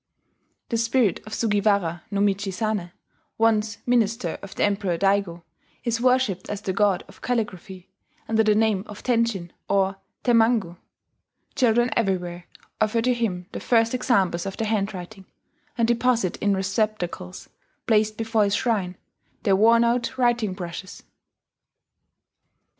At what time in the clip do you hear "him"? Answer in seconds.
13.13-13.45